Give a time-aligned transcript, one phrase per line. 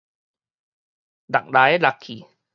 [1.31, 2.25] 搦來搦去